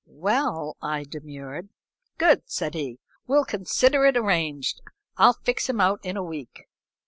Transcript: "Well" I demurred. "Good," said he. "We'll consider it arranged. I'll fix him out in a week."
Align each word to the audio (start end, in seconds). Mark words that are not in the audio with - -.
"Well" 0.07 0.77
I 0.81 1.03
demurred. 1.03 1.69
"Good," 2.17 2.41
said 2.49 2.73
he. 2.73 2.97
"We'll 3.27 3.45
consider 3.45 4.03
it 4.07 4.17
arranged. 4.17 4.81
I'll 5.17 5.37
fix 5.43 5.69
him 5.69 5.79
out 5.79 5.99
in 6.03 6.17
a 6.17 6.23
week." 6.23 6.67